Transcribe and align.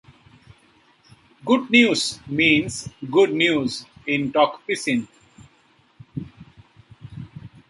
"Gutnius" 1.45 2.27
means 2.27 2.89
"Good 3.11 3.33
News" 3.35 3.85
in 4.07 4.31
Tok 4.31 4.65
Pisin. 4.65 5.07